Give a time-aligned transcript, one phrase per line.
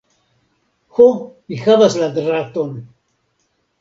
[0.95, 1.05] Ho,
[1.53, 2.77] mi havas la draton!